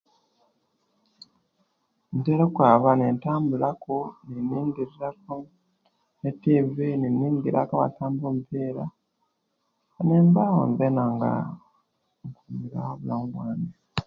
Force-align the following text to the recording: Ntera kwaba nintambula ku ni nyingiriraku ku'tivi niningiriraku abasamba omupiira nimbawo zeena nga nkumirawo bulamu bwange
Ntera 2.17 2.45
kwaba 2.53 2.89
nintambula 2.97 3.69
ku 3.83 3.97
ni 4.29 4.39
nyingiriraku 4.49 5.35
ku'tivi 6.19 6.87
niningiriraku 6.99 7.73
abasamba 7.75 8.23
omupiira 8.31 8.83
nimbawo 10.07 10.61
zeena 10.77 11.03
nga 11.15 11.31
nkumirawo 12.29 12.93
bulamu 12.99 13.25
bwange 13.33 13.73